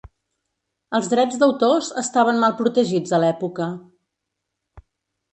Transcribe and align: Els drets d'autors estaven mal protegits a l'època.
Els 0.99 1.09
drets 1.09 1.35
d'autors 1.43 1.89
estaven 2.01 2.39
mal 2.43 2.55
protegits 2.61 3.13
a 3.17 3.19
l'època. 3.25 3.67